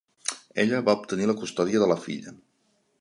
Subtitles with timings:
[0.63, 2.35] Ella va obtenir la custòdia de la filla.